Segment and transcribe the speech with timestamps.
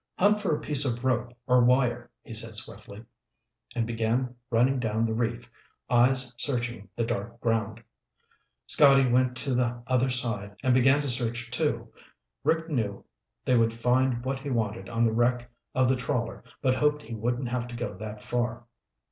[0.17, 3.05] "Hunt for a piece of rope or wire," he said swiftly,
[3.75, 5.47] and began running down the reef,
[5.91, 7.83] eyes searching the dark ground.
[8.65, 11.93] Scotty went to the other side and began to search, too.
[12.43, 13.05] Rick knew
[13.45, 17.13] they would find what he wanted on the wreck of the trawler but hoped he
[17.13, 18.63] wouldn't have to go that far.